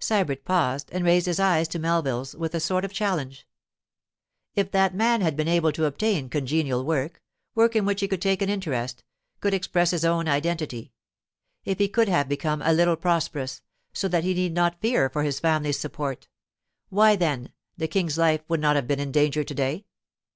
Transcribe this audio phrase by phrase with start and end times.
[0.00, 3.46] Sybert paused and raised his eyes to Melville's with a sort of challenge.
[4.56, 8.42] 'If that man had been able to obtain congenial work—work in which he could take
[8.42, 9.04] an interest,
[9.38, 10.94] could express his own identity;
[11.64, 13.62] if he could have become a little prosperous,
[13.92, 16.26] so that he need not fear for his family's support;
[16.88, 19.86] why, then—the King's life would not have been in danger to day.